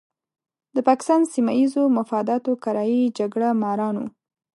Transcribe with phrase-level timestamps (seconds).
[0.75, 4.07] د پاکستان سیمه ییزو مفاداتو کرایي جګړه ماران وو.